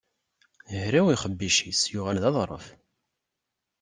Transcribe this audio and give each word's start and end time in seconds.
Hraw 0.83 1.07
yixebbic-is 1.09 1.81
yuɣal 1.91 2.17
d 2.23 2.25
aḍṛef. 2.29 2.65